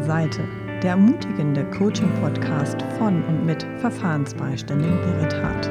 [0.00, 0.48] deiner Seite,
[0.82, 5.70] der ermutigende Coaching-Podcast von und mit Verfahrensbeiständin Berit Hart.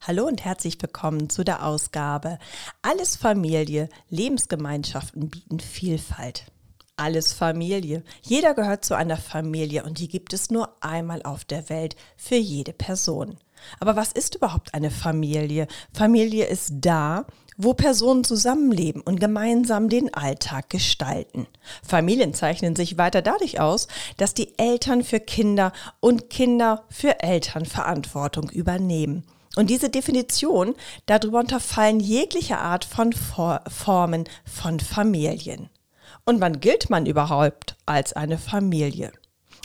[0.00, 2.38] Hallo und herzlich willkommen zu der Ausgabe
[2.82, 6.46] Alles Familie, Lebensgemeinschaften bieten Vielfalt.
[6.96, 8.04] Alles Familie.
[8.22, 12.36] Jeder gehört zu einer Familie und die gibt es nur einmal auf der Welt für
[12.36, 13.38] jede Person.
[13.80, 15.66] Aber was ist überhaupt eine Familie?
[15.92, 17.26] Familie ist da,
[17.56, 21.46] wo Personen zusammenleben und gemeinsam den Alltag gestalten.
[21.82, 27.66] Familien zeichnen sich weiter dadurch aus, dass die Eltern für Kinder und Kinder für Eltern
[27.66, 29.24] Verantwortung übernehmen.
[29.54, 30.74] Und diese Definition,
[31.06, 35.68] darunter fallen jegliche Art von Formen von Familien.
[36.24, 39.12] Und wann gilt man überhaupt als eine Familie?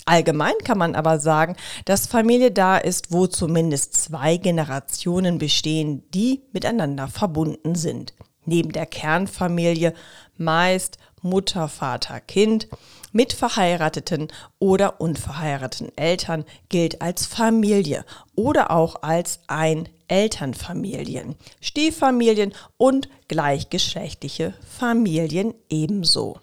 [0.08, 6.44] Allgemein kann man aber sagen, dass Familie da ist, wo zumindest zwei Generationen bestehen, die
[6.54, 8.14] miteinander verbunden sind.
[8.46, 9.94] Neben der Kernfamilie
[10.38, 12.70] meist Mutter, Vater, Kind
[13.12, 24.54] mit verheirateten oder unverheirateten Eltern gilt als Familie oder auch als Ein-Elternfamilien, Stieffamilien und gleichgeschlechtliche
[24.66, 26.40] Familien ebenso.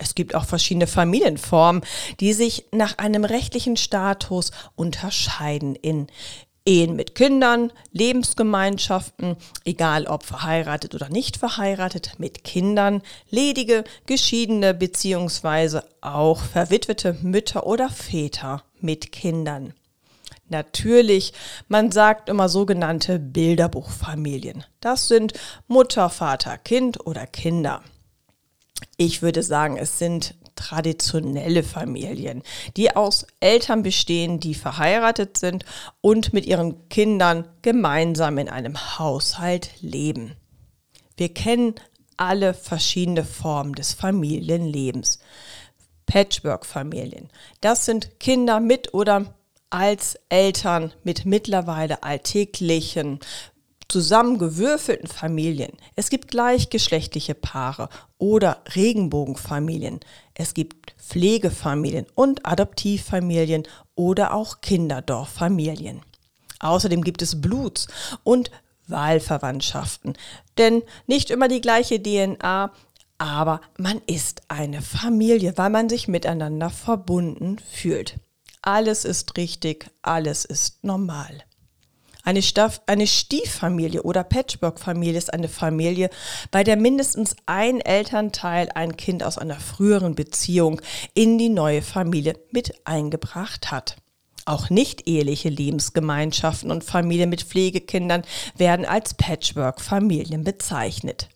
[0.00, 1.82] Es gibt auch verschiedene Familienformen,
[2.20, 6.06] die sich nach einem rechtlichen Status unterscheiden in
[6.66, 15.84] Ehen mit Kindern, Lebensgemeinschaften, egal ob verheiratet oder nicht verheiratet, mit Kindern, ledige, geschiedene beziehungsweise
[16.00, 19.74] auch verwitwete Mütter oder Väter mit Kindern.
[20.48, 21.32] Natürlich,
[21.68, 24.64] man sagt immer sogenannte Bilderbuchfamilien.
[24.80, 25.32] Das sind
[25.66, 27.82] Mutter, Vater, Kind oder Kinder.
[28.96, 32.42] Ich würde sagen, es sind traditionelle Familien,
[32.76, 35.64] die aus Eltern bestehen, die verheiratet sind
[36.00, 40.36] und mit ihren Kindern gemeinsam in einem Haushalt leben.
[41.16, 41.74] Wir kennen
[42.16, 45.18] alle verschiedene Formen des Familienlebens.
[46.06, 47.28] Patchwork-Familien.
[47.60, 49.32] Das sind Kinder mit oder
[49.70, 53.20] als Eltern mit mittlerweile alltäglichen
[53.90, 55.72] zusammengewürfelten Familien.
[55.96, 60.00] Es gibt gleichgeschlechtliche Paare oder Regenbogenfamilien.
[60.34, 63.64] Es gibt Pflegefamilien und Adoptivfamilien
[63.94, 66.00] oder auch Kinderdorffamilien.
[66.60, 67.88] Außerdem gibt es Bluts-
[68.22, 68.50] und
[68.86, 70.14] Wahlverwandtschaften.
[70.58, 72.72] Denn nicht immer die gleiche DNA,
[73.18, 78.18] aber man ist eine Familie, weil man sich miteinander verbunden fühlt.
[78.62, 81.44] Alles ist richtig, alles ist normal.
[82.22, 86.10] Eine, Staff, eine Stieffamilie oder Patchwork-Familie ist eine Familie,
[86.50, 90.80] bei der mindestens ein Elternteil ein Kind aus einer früheren Beziehung
[91.14, 93.96] in die neue Familie mit eingebracht hat.
[94.44, 98.22] Auch nicht eheliche Lebensgemeinschaften und Familien mit Pflegekindern
[98.56, 101.28] werden als Patchwork-Familien bezeichnet.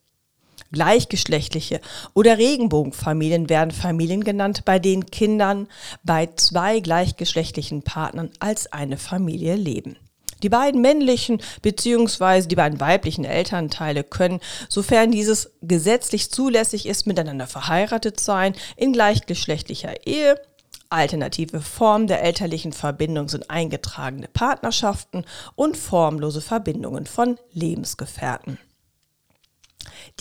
[0.73, 1.81] Gleichgeschlechtliche
[2.15, 5.69] oder Regenbogenfamilien werden Familien genannt, bei denen Kindern
[6.03, 9.97] bei zwei gleichgeschlechtlichen Partnern als eine Familie leben.
[10.45, 12.43] Die beiden männlichen bzw.
[12.43, 20.07] die beiden weiblichen Elternteile können, sofern dieses gesetzlich zulässig ist, miteinander verheiratet sein, in gleichgeschlechtlicher
[20.07, 20.39] Ehe.
[20.91, 25.25] Alternative Formen der elterlichen Verbindung sind eingetragene Partnerschaften
[25.55, 28.59] und formlose Verbindungen von Lebensgefährten.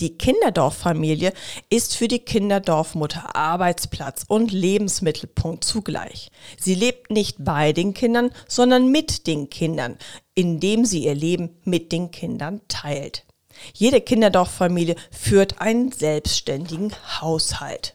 [0.00, 1.32] Die Kinderdorffamilie
[1.70, 6.30] ist für die Kinderdorfmutter Arbeitsplatz und Lebensmittelpunkt zugleich.
[6.58, 9.98] Sie lebt nicht bei den Kindern, sondern mit den Kindern,
[10.34, 13.24] indem sie ihr Leben mit den Kindern teilt.
[13.72, 17.94] Jede Kinderdorffamilie führt einen selbstständigen Haushalt.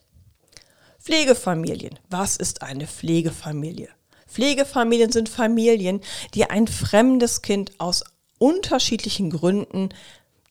[1.00, 1.98] Pflegefamilien.
[2.10, 3.90] Was ist eine Pflegefamilie?
[4.28, 6.02] Pflegefamilien sind Familien,
[6.34, 8.04] die ein fremdes Kind aus
[8.38, 9.90] unterschiedlichen Gründen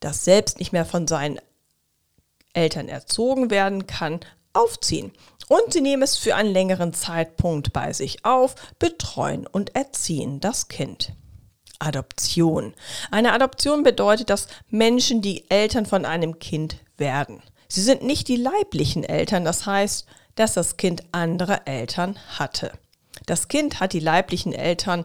[0.00, 1.40] das selbst nicht mehr von seinen
[2.52, 4.20] Eltern erzogen werden kann,
[4.52, 5.12] aufziehen.
[5.48, 10.68] Und sie nehmen es für einen längeren Zeitpunkt bei sich auf, betreuen und erziehen das
[10.68, 11.12] Kind.
[11.78, 12.74] Adoption.
[13.10, 17.42] Eine Adoption bedeutet, dass Menschen die Eltern von einem Kind werden.
[17.68, 22.72] Sie sind nicht die leiblichen Eltern, das heißt, dass das Kind andere Eltern hatte.
[23.26, 25.04] Das Kind hat die leiblichen Eltern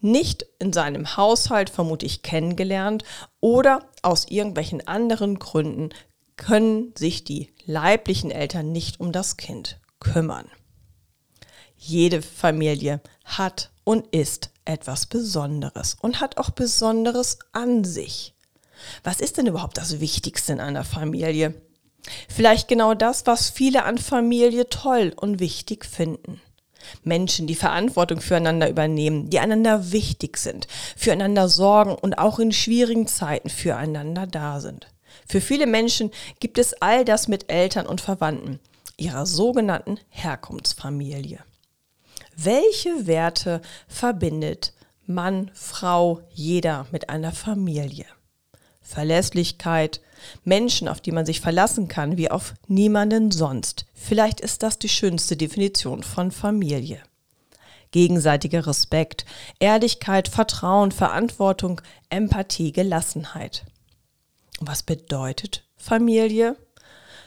[0.00, 3.04] nicht in seinem Haushalt vermutlich kennengelernt
[3.40, 5.90] oder aus irgendwelchen anderen Gründen
[6.36, 10.46] können sich die leiblichen Eltern nicht um das Kind kümmern.
[11.76, 18.34] Jede Familie hat und ist etwas Besonderes und hat auch Besonderes an sich.
[19.02, 21.60] Was ist denn überhaupt das Wichtigste in einer Familie?
[22.28, 26.40] Vielleicht genau das, was viele an Familie toll und wichtig finden.
[27.04, 33.06] Menschen, die Verantwortung füreinander übernehmen, die einander wichtig sind, füreinander sorgen und auch in schwierigen
[33.06, 34.88] Zeiten füreinander da sind.
[35.28, 38.60] Für viele Menschen gibt es all das mit Eltern und Verwandten
[38.96, 41.38] ihrer sogenannten Herkunftsfamilie.
[42.36, 44.74] Welche Werte verbindet
[45.06, 48.06] Mann, Frau, jeder mit einer Familie?
[48.80, 50.00] Verlässlichkeit,
[50.44, 53.86] Menschen, auf die man sich verlassen kann, wie auf niemanden sonst.
[53.94, 57.00] Vielleicht ist das die schönste Definition von Familie.
[57.90, 59.24] Gegenseitiger Respekt,
[59.60, 61.80] Ehrlichkeit, Vertrauen, Verantwortung,
[62.10, 63.64] Empathie, Gelassenheit.
[64.60, 66.56] Was bedeutet Familie?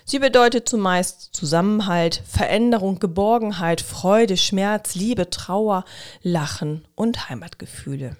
[0.05, 5.85] Sie bedeutet zumeist Zusammenhalt, Veränderung, Geborgenheit, Freude, Schmerz, Liebe, Trauer,
[6.21, 8.17] Lachen und Heimatgefühle.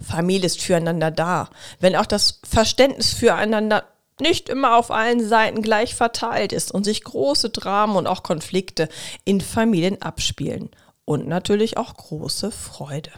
[0.00, 1.50] Familie ist füreinander da,
[1.80, 3.84] wenn auch das Verständnis füreinander
[4.20, 8.88] nicht immer auf allen Seiten gleich verteilt ist und sich große Dramen und auch Konflikte
[9.24, 10.70] in Familien abspielen
[11.04, 13.10] und natürlich auch große Freude.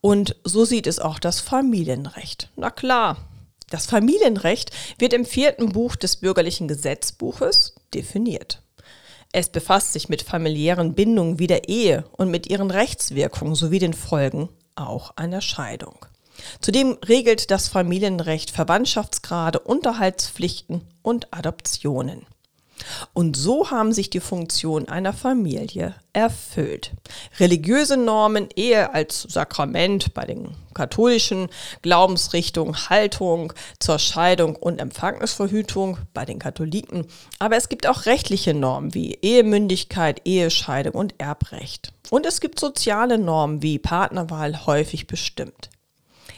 [0.00, 2.50] Und so sieht es auch das Familienrecht.
[2.56, 3.18] Na klar,
[3.70, 8.62] das Familienrecht wird im vierten Buch des bürgerlichen Gesetzbuches definiert.
[9.32, 13.94] Es befasst sich mit familiären Bindungen wie der Ehe und mit ihren Rechtswirkungen sowie den
[13.94, 16.06] Folgen auch einer Scheidung.
[16.60, 22.26] Zudem regelt das Familienrecht Verwandtschaftsgrade, Unterhaltspflichten und Adoptionen.
[23.12, 26.92] Und so haben sich die Funktionen einer Familie erfüllt.
[27.40, 31.48] Religiöse Normen, Ehe als Sakrament bei den katholischen
[31.82, 37.06] Glaubensrichtungen, Haltung zur Scheidung und Empfängnisverhütung bei den Katholiken.
[37.38, 41.92] Aber es gibt auch rechtliche Normen wie Ehemündigkeit, Ehescheidung und Erbrecht.
[42.10, 45.70] Und es gibt soziale Normen wie Partnerwahl häufig bestimmt.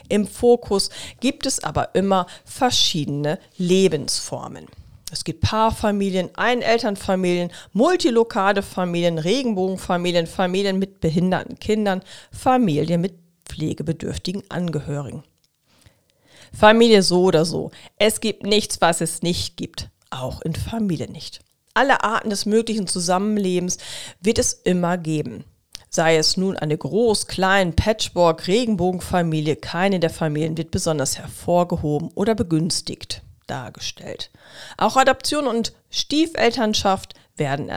[0.09, 4.67] Im Fokus gibt es aber immer verschiedene Lebensformen.
[5.15, 12.03] Es gibt Paarfamilien, Einelternfamilien, multilokale Familien, Regenbogenfamilien, Familien mit behinderten Kindern,
[12.33, 13.15] Familien mit
[13.45, 15.23] pflegebedürftigen Angehörigen.
[16.53, 17.71] Familie so oder so.
[17.97, 19.89] Es gibt nichts, was es nicht gibt.
[20.11, 21.39] Auch in Familie nicht.
[21.75, 23.79] Alle Arten des möglichen Zusammenlebens
[24.21, 25.45] wird es immer geben.
[25.91, 32.35] Sei es nun eine groß, klein, Patchwork, Regenbogenfamilie, keine der Familien wird besonders hervorgehoben oder
[32.35, 34.31] begünstigt dargestellt.
[34.77, 37.71] Auch Adoption und Stiefelternschaft werden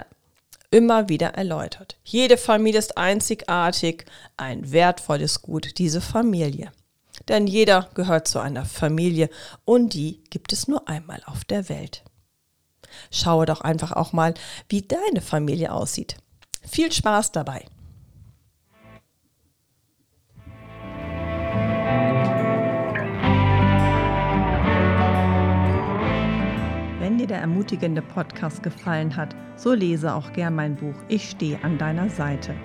[0.71, 1.97] immer wieder erläutert.
[2.03, 4.05] Jede Familie ist einzigartig,
[4.35, 6.71] ein wertvolles Gut, diese Familie.
[7.27, 9.29] Denn jeder gehört zu einer Familie
[9.65, 12.03] und die gibt es nur einmal auf der Welt.
[13.11, 14.33] Schaue doch einfach auch mal,
[14.69, 16.17] wie deine Familie aussieht.
[16.67, 17.65] Viel Spaß dabei!
[27.37, 32.09] Der ermutigende Podcast gefallen hat, so lese auch gern mein Buch Ich stehe an deiner
[32.09, 32.55] Seite.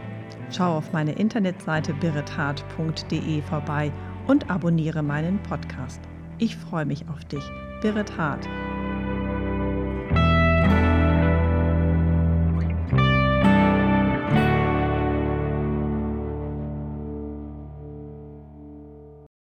[0.50, 3.92] Schau auf meine Internetseite birrethart.de vorbei
[4.26, 6.00] und abonniere meinen Podcast.
[6.38, 7.44] Ich freue mich auf dich.
[7.82, 8.48] Birret Hart